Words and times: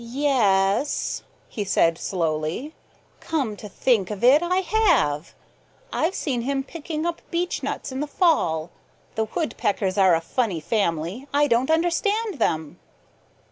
"Ye 0.03 0.25
e 0.25 0.29
s," 0.79 1.21
he 1.47 1.63
said 1.63 1.95
slowly. 1.99 2.73
"Come 3.19 3.55
to 3.57 3.69
think 3.69 4.09
of 4.09 4.23
it, 4.23 4.41
I 4.41 4.61
have. 4.61 5.35
I've 5.93 6.15
seen 6.15 6.41
him 6.41 6.63
picking 6.63 7.05
up 7.05 7.21
beechnuts 7.29 7.91
in 7.91 7.99
the 7.99 8.07
fall. 8.07 8.71
The 9.13 9.25
Woodpeckers 9.35 9.99
are 9.99 10.15
a 10.15 10.19
funny 10.21 10.59
family. 10.59 11.27
I 11.31 11.45
don't 11.45 11.69
understand 11.69 12.39
them." 12.39 12.79